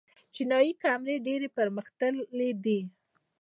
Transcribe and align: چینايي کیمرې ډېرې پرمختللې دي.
چینايي 0.33 0.71
کیمرې 0.81 1.15
ډېرې 1.27 1.47
پرمختللې 1.57 2.49
دي. 2.63 2.79